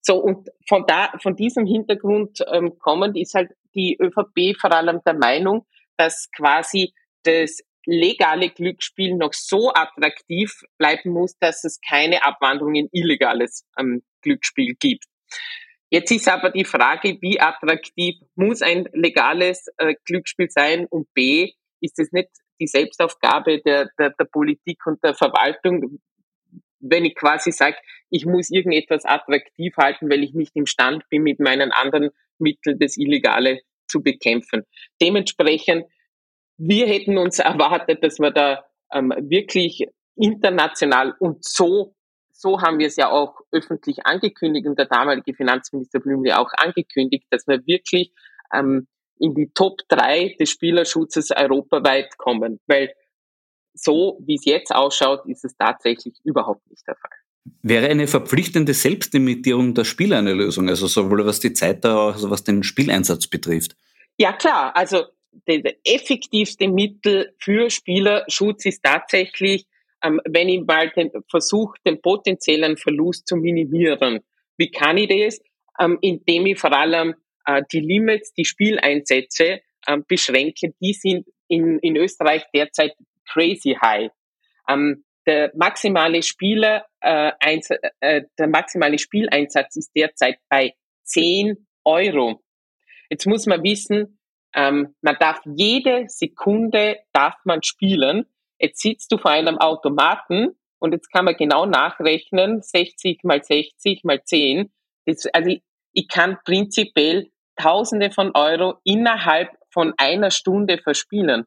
[0.01, 4.99] So, und von da, von diesem Hintergrund ähm, kommend ist halt die ÖVP vor allem
[5.05, 5.65] der Meinung,
[5.97, 6.93] dass quasi
[7.23, 14.03] das legale Glücksspiel noch so attraktiv bleiben muss, dass es keine Abwanderung in illegales ähm,
[14.21, 15.05] Glücksspiel gibt.
[15.89, 21.51] Jetzt ist aber die Frage, wie attraktiv muss ein legales äh, Glücksspiel sein und B,
[21.81, 22.29] ist es nicht
[22.61, 25.99] die Selbstaufgabe der, der, der Politik und der Verwaltung,
[26.79, 27.77] wenn ich quasi sage,
[28.09, 32.97] ich muss irgendetwas attraktiv halten, weil ich nicht imstand bin, mit meinen anderen Mitteln das
[32.97, 34.63] Illegale zu bekämpfen.
[35.01, 35.85] Dementsprechend
[36.61, 41.95] wir hätten uns erwartet, dass wir da ähm, wirklich international und so,
[42.31, 47.25] so haben wir es ja auch öffentlich angekündigt und der damalige Finanzminister Blümle auch angekündigt,
[47.31, 48.13] dass wir wirklich
[48.53, 52.93] ähm, in die Top 3 des Spielerschutzes europaweit kommen, weil
[53.73, 57.17] so wie es jetzt ausschaut, ist es tatsächlich überhaupt nicht der Fall.
[57.63, 62.29] Wäre eine verpflichtende Selbstlimitierung der Spieler eine Lösung, also sowohl was die Zeit, als auch
[62.29, 63.75] was den Spieleinsatz betrifft?
[64.17, 65.05] Ja klar, also
[65.45, 69.65] das effektivste Mittel für Spielerschutz ist tatsächlich,
[70.03, 74.19] ähm, wenn ich mal den, versuche, den potenziellen Verlust zu minimieren.
[74.57, 75.39] Wie kann ich das?
[75.79, 77.15] Ähm, indem ich vor allem
[77.45, 80.73] äh, die Limits, die Spieleinsätze ähm, beschränke.
[80.81, 82.93] Die sind in, in Österreich derzeit
[83.25, 84.11] crazy high.
[85.27, 87.31] Der maximale Spieler, äh,
[87.99, 92.41] äh, der maximale Spieleinsatz ist derzeit bei 10 Euro.
[93.09, 94.19] Jetzt muss man wissen,
[94.53, 98.25] ähm, man darf jede Sekunde darf man spielen.
[98.59, 104.03] Jetzt sitzt du vor einem Automaten und jetzt kann man genau nachrechnen, 60 mal 60
[104.03, 104.71] mal 10.
[105.05, 111.45] Das, also ich, ich kann prinzipiell Tausende von Euro innerhalb von einer Stunde verspielen.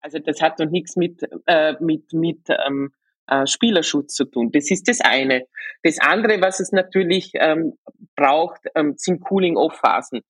[0.00, 2.92] Also das hat doch nichts mit, äh, mit, mit ähm,
[3.26, 4.50] äh, Spielerschutz zu tun.
[4.52, 5.46] Das ist das eine.
[5.82, 7.78] Das andere, was es natürlich ähm,
[8.16, 10.22] braucht, ähm, sind Cooling-Off-Phasen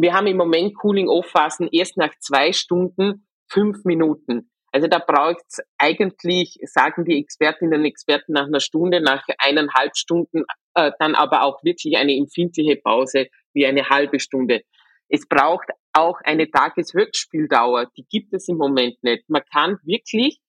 [0.00, 4.50] wir haben im Moment Cooling-Off-Phasen erst nach zwei Stunden fünf Minuten.
[4.72, 9.96] Also da braucht es eigentlich, sagen die Expertinnen und Experten, nach einer Stunde, nach eineinhalb
[9.96, 14.62] Stunden, äh, dann aber auch wirklich eine empfindliche Pause wie eine halbe Stunde.
[15.08, 19.28] Es braucht auch eine Tageshöchstspieldauer, die gibt es im Moment nicht.
[19.28, 20.40] Man kann wirklich,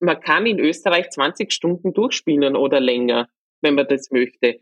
[0.00, 3.28] man kann in Österreich 20 Stunden durchspielen oder länger,
[3.60, 4.60] wenn man das möchte.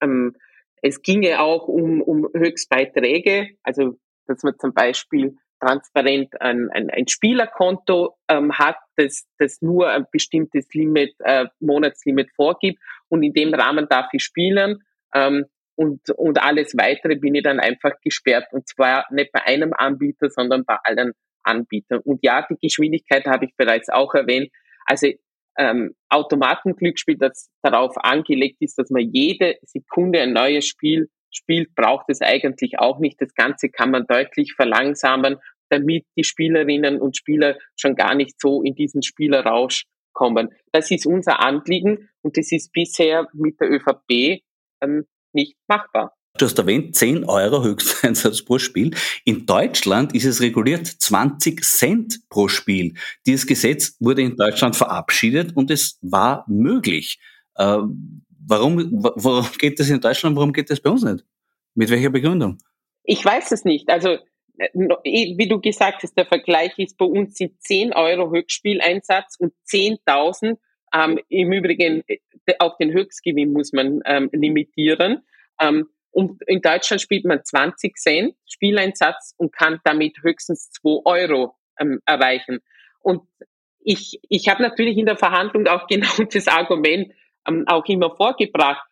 [0.00, 0.34] Ähm,
[0.82, 7.08] es ginge auch um, um Höchstbeiträge, also dass man zum Beispiel transparent ein, ein, ein
[7.08, 13.52] Spielerkonto ähm, hat, das, das nur ein bestimmtes Limit, äh, Monatslimit vorgibt und in dem
[13.54, 14.82] Rahmen darf ich spielen
[15.14, 19.72] ähm, und, und alles weitere bin ich dann einfach gesperrt und zwar nicht bei einem
[19.72, 21.12] Anbieter, sondern bei allen
[21.42, 22.00] Anbietern.
[22.00, 24.50] Und ja, die Geschwindigkeit habe ich bereits auch erwähnt.
[24.84, 25.08] Also
[25.58, 32.06] ähm, Automatenglücksspiel, das darauf angelegt ist, dass man jede Sekunde ein neues Spiel spielt, braucht
[32.08, 33.20] es eigentlich auch nicht.
[33.20, 35.36] Das Ganze kann man deutlich verlangsamen,
[35.68, 40.50] damit die Spielerinnen und Spieler schon gar nicht so in diesen Spielerrausch kommen.
[40.72, 44.42] Das ist unser Anliegen und das ist bisher mit der ÖVP
[44.80, 46.14] ähm, nicht machbar.
[46.38, 48.92] Du hast erwähnt, 10 Euro Höchsteinsatz pro Spiel.
[49.24, 52.94] In Deutschland ist es reguliert 20 Cent pro Spiel.
[53.26, 57.18] Dieses Gesetz wurde in Deutschland verabschiedet und es war möglich.
[57.56, 57.78] Äh,
[58.46, 61.24] warum, warum geht das in Deutschland, warum geht das bei uns nicht?
[61.74, 62.58] Mit welcher Begründung?
[63.02, 63.90] Ich weiß es nicht.
[63.90, 64.18] Also,
[64.58, 69.54] äh, wie du gesagt hast, der Vergleich ist bei uns sind 10 Euro Höchstspieleinsatz und
[69.66, 70.56] 10.000.
[70.94, 72.18] Ähm, Im Übrigen, äh,
[72.60, 75.22] auch den Höchstgewinn muss man ähm, limitieren.
[75.60, 81.54] Ähm, und in Deutschland spielt man 20 Cent Spieleinsatz und kann damit höchstens 2 Euro
[81.78, 82.60] ähm, erreichen.
[83.00, 83.22] Und
[83.80, 87.12] ich, ich habe natürlich in der Verhandlung auch genau das Argument
[87.46, 88.84] ähm, auch immer vorgebracht.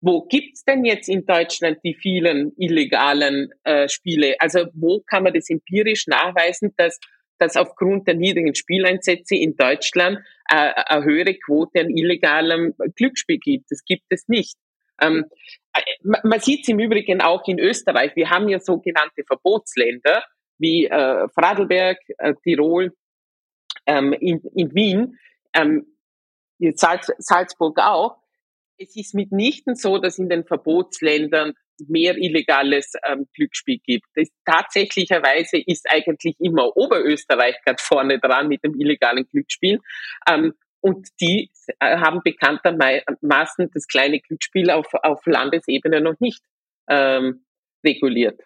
[0.00, 4.36] Wo gibt's denn jetzt in Deutschland die vielen illegalen äh, Spiele?
[4.38, 6.98] Also wo kann man das empirisch nachweisen, dass
[7.38, 13.70] dass aufgrund der niedrigen Spieleinsätze in Deutschland äh, eine höhere Quote an illegalem Glücksspiel gibt.
[13.70, 14.56] Das gibt es nicht.
[15.00, 15.65] Ähm, äh,
[16.02, 18.14] man sieht es im Übrigen auch in Österreich.
[18.14, 20.24] Wir haben ja sogenannte Verbotsländer
[20.58, 22.94] wie äh, Fradelberg, äh, Tirol,
[23.86, 25.18] ähm, in, in Wien,
[25.52, 25.86] ähm,
[26.74, 28.16] Salz, Salzburg auch.
[28.78, 31.54] Es ist mitnichten so, dass in den Verbotsländern
[31.88, 34.06] mehr illegales ähm, Glücksspiel gibt.
[34.14, 39.80] Das, tatsächlicherweise ist eigentlich immer Oberösterreich ganz vorne dran mit dem illegalen Glücksspiel.
[40.28, 46.42] Ähm, und die äh, haben bekanntermaßen das kleine Glücksspiel auf, auf Landesebene noch nicht
[46.88, 47.44] ähm,
[47.84, 48.40] reguliert.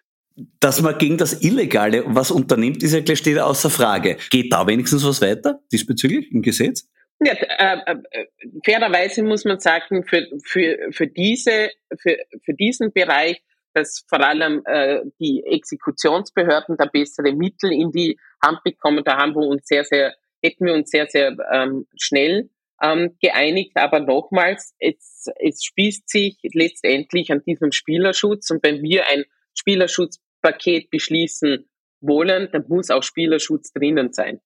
[0.59, 4.17] Dass man gegen das Illegale was unternimmt, ist ja steht außer Frage.
[4.29, 6.89] Geht da wenigstens was weiter diesbezüglich im Gesetz?
[7.23, 8.25] Ja, äh, äh,
[8.65, 14.63] fairerweise muss man sagen, für, für, für, diese, für, für diesen Bereich, dass vor allem
[14.65, 19.83] äh, die Exekutionsbehörden da bessere Mittel in die Hand bekommen, da haben wir uns sehr,
[19.83, 22.49] sehr hätten wir uns sehr, sehr ähm, schnell
[22.81, 23.71] ähm, geeinigt.
[23.75, 28.49] Aber nochmals, es, es spießt sich letztendlich an diesem Spielerschutz.
[28.49, 29.23] Und wenn wir ein
[29.57, 31.69] Spielerschutzpaket beschließen
[32.01, 34.41] wollen, dann muss auch Spielerschutz drinnen sein.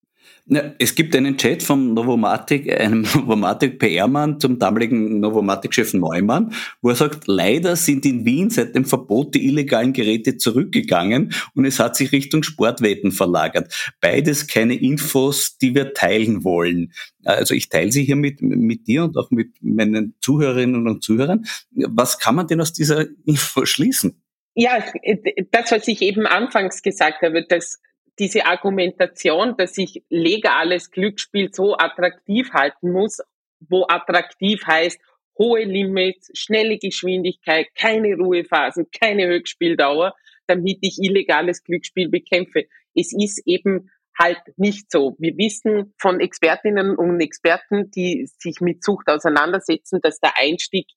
[0.78, 6.96] Es gibt einen Chat vom Novomatic, einem Novomatic PR-Mann zum damaligen Novomatic-Chef Neumann, wo er
[6.96, 11.96] sagt, leider sind in Wien seit dem Verbot die illegalen Geräte zurückgegangen und es hat
[11.96, 13.94] sich Richtung Sportwetten verlagert.
[14.02, 16.94] Beides keine Infos, die wir teilen wollen.
[17.24, 21.46] Also ich teile sie hier mit, mit dir und auch mit meinen Zuhörerinnen und Zuhörern.
[21.72, 24.22] Was kann man denn aus dieser Info schließen?
[24.54, 24.84] Ja,
[25.52, 27.80] das, was ich eben anfangs gesagt habe, dass
[28.20, 33.22] diese Argumentation, dass ich legales Glücksspiel so attraktiv halten muss,
[33.60, 35.00] wo attraktiv heißt,
[35.38, 40.16] hohe Limits, schnelle Geschwindigkeit, keine Ruhephasen, keine Höchstspieldauer,
[40.48, 42.66] damit ich illegales Glücksspiel bekämpfe.
[42.94, 45.16] Es ist eben halt nicht so.
[45.20, 50.88] Wir wissen von Expertinnen und Experten, die sich mit Sucht auseinandersetzen, dass der Einstieg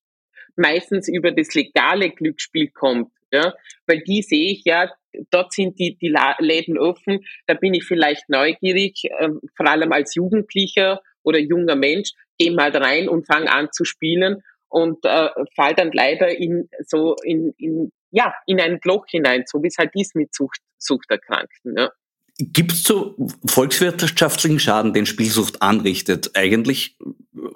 [0.54, 3.10] meistens über das legale Glücksspiel kommt.
[3.30, 3.54] Ja,
[3.86, 4.90] weil die sehe ich ja,
[5.30, 10.14] dort sind die, die Läden offen, da bin ich vielleicht neugierig, äh, vor allem als
[10.14, 15.74] Jugendlicher oder junger Mensch, gehe mal rein und fange an zu spielen und äh, fall
[15.74, 19.90] dann leider in so in, in ja in ein Loch hinein, so wie es halt
[19.94, 21.76] ist mit Sucht, Suchterkrankten.
[21.76, 21.90] Ja.
[22.38, 26.96] Gibt es so volkswirtschaftlichen Schaden, den Spielsucht anrichtet, eigentlich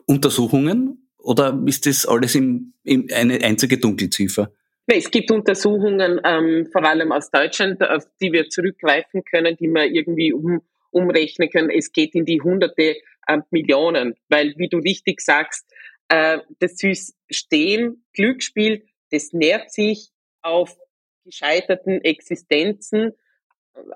[0.06, 4.52] Untersuchungen oder ist das alles im, im eine einzige Dunkelziffer?
[4.86, 9.84] Es gibt Untersuchungen, ähm, vor allem aus Deutschland, auf die wir zurückgreifen können, die wir
[9.84, 11.70] irgendwie um, umrechnen können.
[11.70, 15.70] Es geht in die hunderte äh, Millionen, weil, wie du richtig sagst,
[16.08, 20.10] äh, das System Glücksspiel, das nährt sich
[20.42, 20.76] auf
[21.24, 23.12] gescheiterten Existenzen.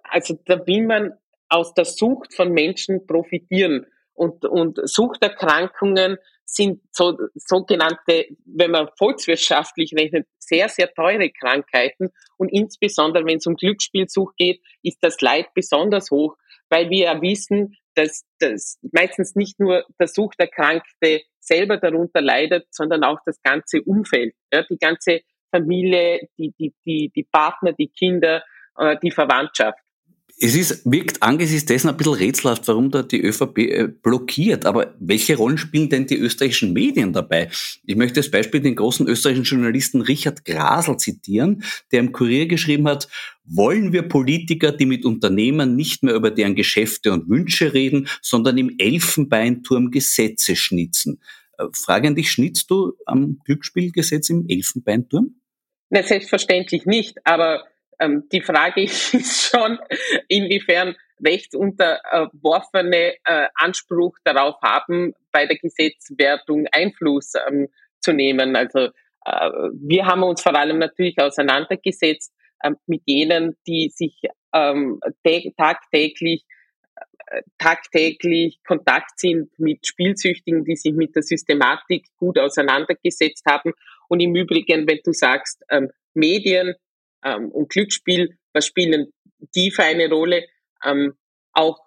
[0.05, 1.15] Also da will man
[1.49, 3.87] aus der Sucht von Menschen profitieren.
[4.15, 12.11] Und, und Suchterkrankungen sind so, sogenannte, wenn man volkswirtschaftlich rechnet, sehr, sehr teure Krankheiten.
[12.37, 16.37] Und insbesondere, wenn es um Glücksspielsucht geht, ist das Leid besonders hoch,
[16.71, 23.05] weil wir ja wissen, dass, dass meistens nicht nur der Suchterkrankte selber darunter leidet, sondern
[23.05, 28.45] auch das ganze Umfeld, ja, die ganze Familie, die, die, die, die Partner, die Kinder,
[28.77, 29.79] äh, die Verwandtschaft.
[30.39, 34.67] Es ist, wirkt angesichts dessen ein bisschen rätselhaft, warum da die ÖVP äh, blockiert.
[34.67, 37.49] Aber welche Rollen spielen denn die österreichischen Medien dabei?
[37.87, 42.87] Ich möchte als Beispiel den großen österreichischen Journalisten Richard Grasel zitieren, der im Kurier geschrieben
[42.87, 43.09] hat,
[43.45, 48.59] wollen wir Politiker, die mit Unternehmern nicht mehr über deren Geschäfte und Wünsche reden, sondern
[48.59, 51.23] im Elfenbeinturm Gesetze schnitzen.
[51.57, 55.37] Äh, Frage an dich, schnitzt du am Glücksspielgesetz im Elfenbeinturm?
[55.89, 57.65] Na, selbstverständlich nicht, aber
[57.99, 59.79] ähm, die Frage ist schon,
[60.29, 67.69] inwiefern rechtsunterworfene äh, Anspruch darauf haben, bei der Gesetzwertung Einfluss ähm,
[68.01, 68.57] zu nehmen.
[68.57, 68.91] Also
[69.25, 72.33] äh, wir haben uns vor allem natürlich auseinandergesetzt
[72.63, 74.21] äh, mit jenen, die sich
[74.53, 75.01] ähm,
[75.57, 76.45] tagtäglich
[77.29, 83.73] äh, tagtäglich Kontakt sind mit Spielsüchtigen, die sich mit der Systematik gut auseinandergesetzt haben.
[84.09, 86.75] Und im Übrigen, wenn du sagst, ähm, Medien
[87.27, 89.13] ähm, und Glücksspiel, was spielen
[89.55, 90.47] die für eine Rolle?
[90.85, 91.15] Ähm,
[91.53, 91.79] auch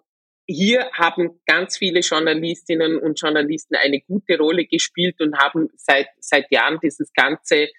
[0.46, 6.52] hier haben ganz viele Journalistinnen und Journalisten eine gute Rolle gespielt und haben seit, seit
[6.52, 7.70] Jahren dieses ganze, äh,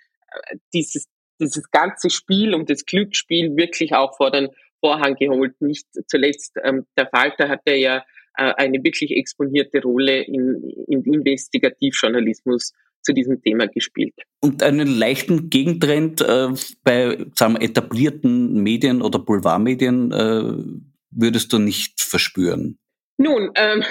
[0.73, 1.09] dieses,
[1.41, 4.49] dieses ganze Spiel um das Glücksspiel wirklich auch vor den
[4.79, 5.61] Vorhang geholt.
[5.61, 8.05] Nicht zuletzt ähm, der Falter hatte ja
[8.37, 12.73] äh, eine wirklich exponierte Rolle in, in Investigativjournalismus
[13.03, 14.15] zu diesem Thema gespielt.
[14.41, 16.49] Und einen leichten Gegentrend äh,
[16.83, 20.81] bei sagen wir, etablierten Medien oder Boulevardmedien äh,
[21.11, 22.79] würdest du nicht verspüren?
[23.17, 23.85] Nun, ähm,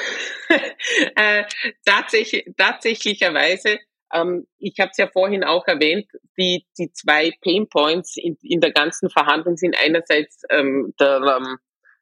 [1.16, 1.44] äh,
[1.86, 3.78] tatsächlich, tatsächlicherweise,
[4.12, 6.08] ähm, ich habe es ja vorhin auch erwähnt,
[6.38, 11.58] die, die zwei Painpoints in, in der ganzen Verhandlung sind einerseits ähm, der ähm,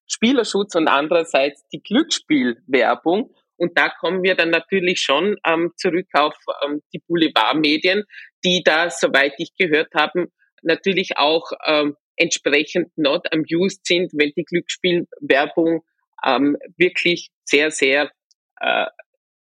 [0.06, 3.36] Spielerschutz und andererseits die Glücksspielwerbung.
[3.58, 8.04] Und da kommen wir dann natürlich schon ähm, zurück auf ähm, die Boulevardmedien,
[8.44, 10.28] die da, soweit ich gehört habe,
[10.62, 15.84] natürlich auch ähm, entsprechend not amused sind, wenn die Glücksspielwerbung
[16.26, 18.12] ähm, wirklich sehr, sehr,
[18.60, 18.86] äh,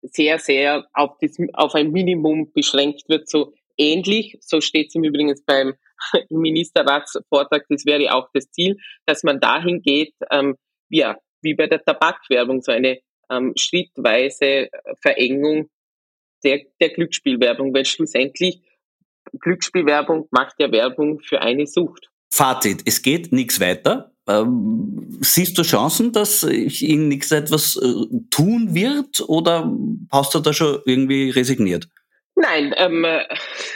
[0.02, 3.28] sehr, sehr auf, das, auf ein Minimum beschränkt wird.
[3.28, 5.74] So ähnlich, so steht es im Übrigen beim
[6.30, 10.56] Ministerratsvortrag, das wäre auch das Ziel, dass man dahin geht, ähm,
[10.88, 13.00] ja, wie bei der Tabakwerbung, so eine
[13.30, 14.68] ähm, schrittweise
[15.00, 15.70] Verengung
[16.44, 18.60] der, der Glücksspielwerbung, weil schlussendlich
[19.40, 22.10] Glücksspielwerbung macht ja Werbung für eine Sucht.
[22.32, 24.12] Fazit, es geht nichts weiter.
[24.26, 29.70] Ähm, siehst du Chancen, dass in nichts etwas äh, tun wird oder
[30.10, 31.88] hast du da schon irgendwie resigniert?
[32.34, 33.06] Nein, ähm,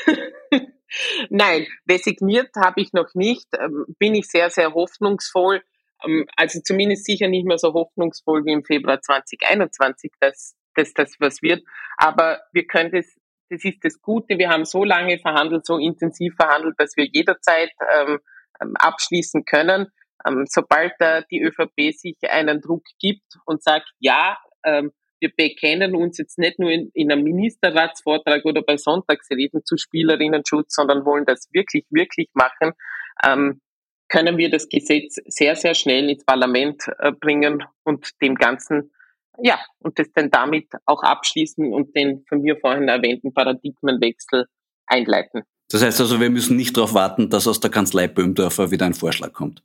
[1.30, 3.46] nein, resigniert habe ich noch nicht.
[3.58, 5.62] Ähm, bin ich sehr, sehr hoffnungsvoll.
[6.04, 11.14] Ähm, also zumindest sicher nicht mehr so hoffnungsvoll wie im Februar 2021, dass, dass das
[11.18, 11.62] was wird.
[11.96, 13.06] Aber wir können das,
[13.50, 14.38] das ist das Gute.
[14.38, 18.18] Wir haben so lange verhandelt, so intensiv verhandelt, dass wir jederzeit ähm,
[18.60, 19.86] ähm, abschließen können.
[20.26, 25.94] Ähm, sobald äh, die ÖVP sich einen Druck gibt und sagt, ja, ähm, wir bekennen
[25.96, 31.24] uns jetzt nicht nur in, in einem Ministerratsvortrag oder bei Sonntagsreden zu Spielerinnenschutz, sondern wollen
[31.24, 32.72] das wirklich, wirklich machen,
[33.24, 33.60] ähm,
[34.08, 38.90] können wir das Gesetz sehr, sehr schnell ins Parlament äh, bringen und dem Ganzen,
[39.40, 44.46] ja, und das dann damit auch abschließen und den von mir vorhin erwähnten Paradigmenwechsel
[44.86, 45.42] einleiten.
[45.70, 48.94] Das heißt also, wir müssen nicht darauf warten, dass aus der Kanzlei Böhmdorfer wieder ein
[48.94, 49.62] Vorschlag kommt.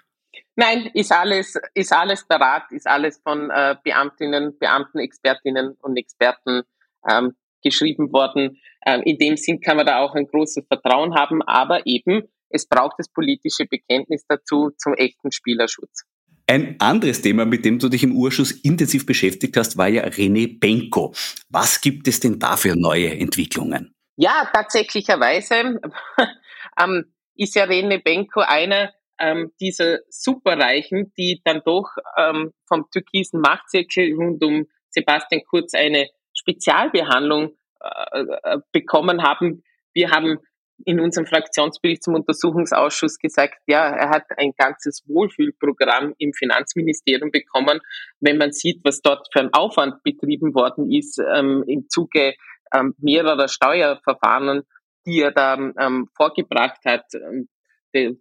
[0.55, 6.61] Nein, ist alles, ist alles parat, ist alles von äh, Beamtinnen, Beamten, Expertinnen und Experten
[7.09, 7.33] ähm,
[7.63, 8.59] geschrieben worden.
[8.85, 12.23] Ähm, in dem Sinn kann man da auch ein großes Vertrauen haben, aber eben,
[12.54, 16.04] es braucht das politische Bekenntnis dazu zum echten Spielerschutz.
[16.45, 20.60] Ein anderes Thema, mit dem du dich im Urschuss intensiv beschäftigt hast, war ja René
[20.60, 21.14] Benko.
[21.49, 23.93] Was gibt es denn da für neue Entwicklungen?
[24.18, 25.80] Ja, tatsächlicherweise
[26.80, 33.39] ähm, ist ja Rene Benko einer ähm, dieser Superreichen, die dann doch ähm, vom türkisen
[33.39, 39.64] Machtzirkel rund um Sebastian Kurz eine Spezialbehandlung äh, äh, bekommen haben.
[39.93, 40.39] Wir haben
[40.86, 47.79] in unserem Fraktionsbericht zum Untersuchungsausschuss gesagt, ja, er hat ein ganzes Wohlfühlprogramm im Finanzministerium bekommen.
[48.19, 52.36] Wenn man sieht, was dort für ein Aufwand betrieben worden ist ähm, im Zuge
[52.73, 54.63] ähm, mehrerer Steuerverfahren,
[55.05, 57.05] die er da ähm, vorgebracht hat.
[57.13, 57.47] Ähm,
[57.93, 58.13] der,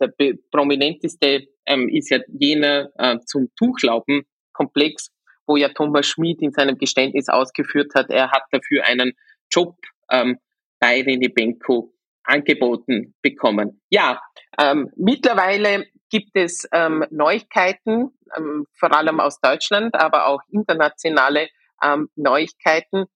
[0.00, 5.10] der prominenteste ähm, ist ja jener äh, zum Tuchlaubenkomplex,
[5.46, 9.14] wo ja Thomas Schmid in seinem Geständnis ausgeführt hat, er hat dafür einen
[9.50, 9.76] Job
[10.10, 10.38] ähm,
[10.78, 11.95] bei René Benko
[12.26, 13.80] angeboten bekommen.
[13.88, 14.20] Ja,
[14.58, 21.48] ähm, mittlerweile gibt es ähm, Neuigkeiten, ähm, vor allem aus Deutschland, aber auch internationale
[21.82, 23.06] ähm, Neuigkeiten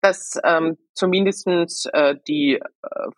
[0.00, 1.48] dass ähm, zumindest
[1.92, 2.60] äh, die äh,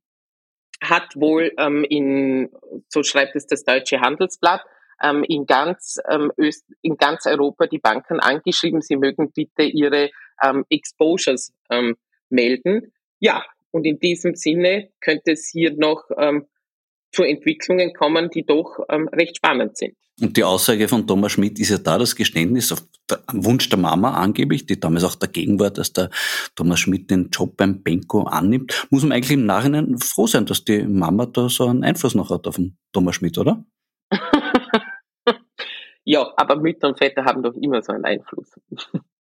[0.82, 2.50] hat wohl ähm, in,
[2.90, 4.62] so schreibt es das Deutsche Handelsblatt,
[5.02, 10.10] ähm, in, ganz, ähm, Öst, in ganz Europa die Banken angeschrieben, sie mögen bitte ihre
[10.44, 11.96] ähm, Exposures ähm,
[12.30, 12.94] melden.
[13.20, 16.48] Ja, und in diesem Sinne könnte es hier noch ähm,
[17.12, 19.98] zu Entwicklungen kommen, die doch ähm, recht spannend sind.
[20.22, 22.88] Und die Aussage von Thomas Schmidt ist ja da das Geständnis auf
[23.34, 26.10] Wunsch der Mama angeblich, die damals auch dagegen war, dass der
[26.56, 28.88] Thomas Schmidt den Job beim Benko annimmt.
[28.90, 32.30] Muss man eigentlich im Nachhinein froh sein, dass die Mama da so einen Einfluss noch
[32.30, 33.66] hat auf den Thomas Schmidt, oder?
[36.08, 38.52] Ja, aber Mütter und Väter haben doch immer so einen Einfluss.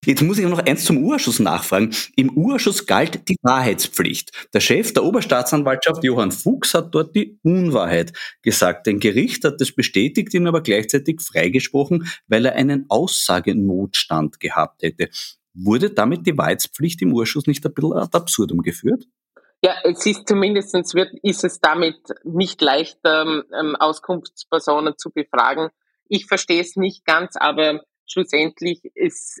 [0.05, 1.89] Jetzt muss ich noch eins zum Urausschuss nachfragen.
[2.15, 4.49] Im Urausschuss galt die Wahrheitspflicht.
[4.53, 8.13] Der Chef der Oberstaatsanwaltschaft, Johann Fuchs, hat dort die Unwahrheit
[8.43, 8.87] gesagt.
[8.87, 15.09] Ein Gericht hat das bestätigt, ihn aber gleichzeitig freigesprochen, weil er einen Aussagenotstand gehabt hätte.
[15.55, 19.05] Wurde damit die Wahrheitspflicht im Urschuss nicht ein bisschen ad absurdum geführt?
[19.63, 25.69] Ja, es ist zumindest wird, ist es damit nicht leichter, ähm, Auskunftspersonen zu befragen,
[26.07, 29.39] ich verstehe es nicht ganz, aber schlussendlich ist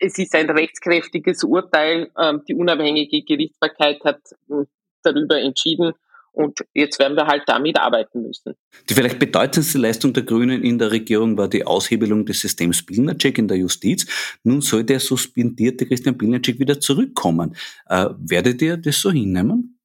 [0.00, 2.10] es ist ein rechtskräftiges Urteil.
[2.18, 4.66] Ähm, die unabhängige Gerichtsbarkeit hat hm,
[5.02, 5.92] darüber entschieden.
[6.32, 8.54] Und jetzt werden wir halt damit arbeiten müssen.
[8.90, 13.38] Die vielleicht bedeutendste Leistung der Grünen in der Regierung war die Aushebelung des Systems Pilnacek
[13.38, 14.38] in der Justiz.
[14.42, 17.56] Nun soll der suspendierte Christian Pilnacek wieder zurückkommen.
[17.88, 19.78] Äh, werdet ihr das so hinnehmen?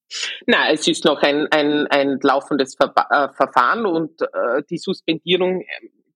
[0.45, 5.63] Na, es ist noch ein, ein, ein laufendes Ver äh, Verfahren und äh, die Suspendierung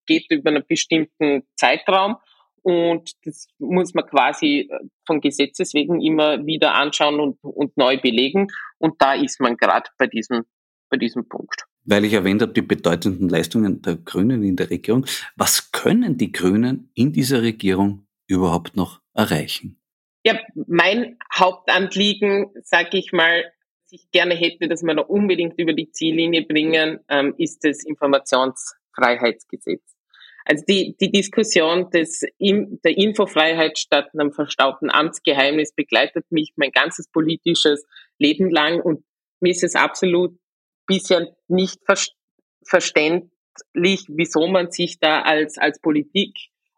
[0.06, 2.18] geht über einen bestimmten Zeitraum
[2.66, 8.02] und das muss man quasi äh, von Gesetzes wegen immer wieder anschauen und, und neu
[8.02, 8.48] belegen.
[8.80, 10.46] Und da ist man gerade bei diesem,
[10.90, 11.68] bei diesem Punkt.
[11.84, 15.06] Weil ich erwähnt habe, die bedeutenden Leistungen der Grünen in der Regierung.
[15.36, 19.80] Was können die Grünen in dieser Regierung überhaupt noch erreichen?
[20.26, 23.44] Ja, mein Hauptanliegen, sage ich mal,
[23.84, 27.84] was ich gerne hätte, dass wir noch unbedingt über die Ziellinie bringen, ähm, ist das
[27.84, 29.95] Informationsfreiheitsgesetz.
[30.46, 37.08] Also die, die Diskussion des, der Infofreiheit statt einem verstaubten Amtsgeheimnis begleitet mich mein ganzes
[37.10, 37.86] politisches
[38.20, 39.04] Leben lang und
[39.42, 40.38] mir ist es absolut
[40.86, 41.80] bisher nicht
[42.64, 46.38] verständlich, wieso man sich da als, als Politik,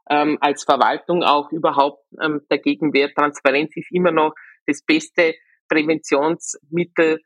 [0.09, 3.15] ähm, als Verwaltung auch überhaupt ähm, dagegen wehrt.
[3.15, 4.33] Transparenz ist immer noch
[4.65, 5.35] das beste
[5.67, 7.21] Präventionsmittel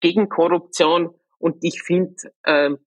[0.00, 2.78] gegen Korruption und ich finde, ähm,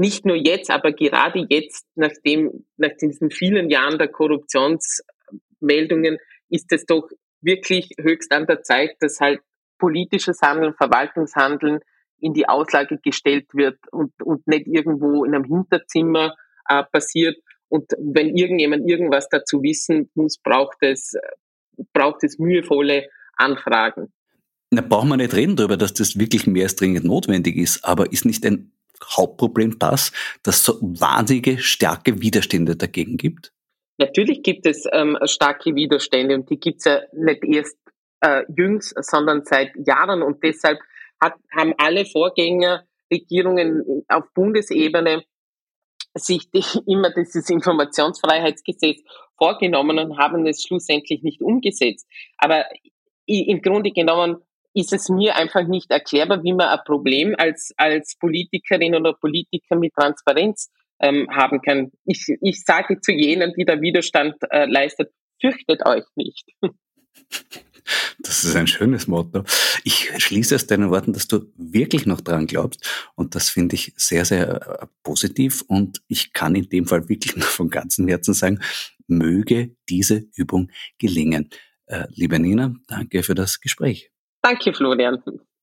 [0.00, 6.16] nicht nur jetzt, aber gerade jetzt, nachdem, nach diesen vielen Jahren der Korruptionsmeldungen,
[6.48, 7.06] ist es doch
[7.42, 9.40] wirklich höchst an der Zeit, dass halt
[9.78, 11.80] politisches Handeln, Verwaltungshandeln
[12.18, 16.34] in die Auslage gestellt wird und, und nicht irgendwo in einem Hinterzimmer
[16.68, 17.36] äh, passiert.
[17.68, 21.14] Und wenn irgendjemand irgendwas dazu wissen muss, braucht es,
[21.92, 24.10] braucht es mühevolle Anfragen.
[24.70, 28.10] Da braucht man nicht reden darüber, dass das wirklich mehr als dringend notwendig ist, aber
[28.12, 28.72] ist nicht ein
[29.04, 33.52] Hauptproblem das, dass es so wahnsinnige starke Widerstände dagegen gibt?
[33.98, 37.76] Natürlich gibt es ähm, starke Widerstände und die gibt es ja nicht erst
[38.20, 40.78] äh, jüngst, sondern seit Jahren und deshalb
[41.20, 45.22] hat, haben alle Vorgängerregierungen auf Bundesebene
[46.14, 49.02] sich die, immer dieses Informationsfreiheitsgesetz
[49.36, 52.08] vorgenommen und haben es schlussendlich nicht umgesetzt.
[52.38, 52.64] Aber
[53.26, 54.38] im Grunde genommen
[54.74, 59.76] ist es mir einfach nicht erklärbar, wie man ein Problem als, als Politikerin oder Politiker
[59.76, 61.90] mit Transparenz ähm, haben kann.
[62.04, 65.10] Ich, ich sage zu jenen, die da Widerstand äh, leistet,
[65.40, 66.44] fürchtet euch nicht.
[68.20, 69.42] Das ist ein schönes Motto.
[69.84, 73.10] Ich schließe aus deinen Worten, dass du wirklich noch dran glaubst.
[73.16, 75.62] Und das finde ich sehr, sehr äh, positiv.
[75.66, 78.60] Und ich kann in dem Fall wirklich noch von ganzem Herzen sagen,
[79.06, 81.50] möge diese Übung gelingen.
[81.86, 84.10] Äh, liebe Nina, danke für das Gespräch.
[84.42, 85.22] Danke, Florian.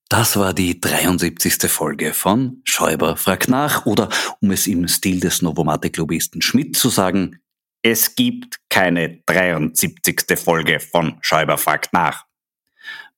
[0.09, 1.69] Das war die 73.
[1.69, 4.09] Folge von Schäuber fragt nach oder
[4.39, 7.39] um es im Stil des Novomatic-Lobbyisten Schmidt zu sagen,
[7.81, 10.37] es gibt keine 73.
[10.37, 12.25] Folge von Schäuber fragt nach.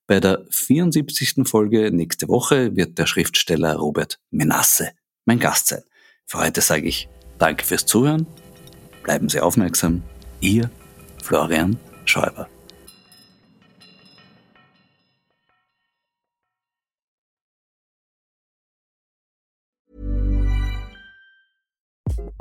[0.06, 1.48] Bei der 74.
[1.48, 4.90] Folge nächste Woche wird der Schriftsteller Robert Menasse
[5.24, 5.82] mein Gast sein.
[6.26, 7.08] Für heute sage ich
[7.38, 8.26] Danke fürs Zuhören,
[9.02, 10.02] bleiben Sie aufmerksam,
[10.40, 10.70] Ihr
[11.22, 12.48] Florian Schäuber.